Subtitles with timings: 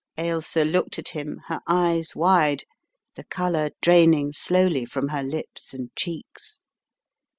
[0.17, 2.63] Ailsa looked at him, her eyes wide,
[3.13, 6.59] the colour drain ing slowly from her lips and cheeks.